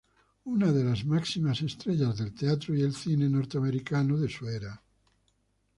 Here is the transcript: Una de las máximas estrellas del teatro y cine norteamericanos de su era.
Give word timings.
Una 0.45 0.71
de 0.71 0.83
las 0.83 1.05
máximas 1.05 1.61
estrellas 1.61 2.17
del 2.17 2.33
teatro 2.33 2.73
y 2.73 2.91
cine 2.91 3.29
norteamericanos 3.29 4.19
de 4.21 4.29
su 4.29 4.49
era. 4.49 4.81